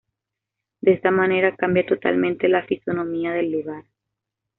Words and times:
De 0.81 0.93
esta 0.93 1.11
manera 1.11 1.55
cambia 1.55 1.85
totalmente 1.85 2.49
la 2.49 2.63
fisonomía 2.65 3.33
del 3.33 3.51
lugar. 3.51 3.83